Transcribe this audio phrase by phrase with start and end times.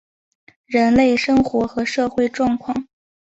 [0.65, 2.87] 人类生活和社会状况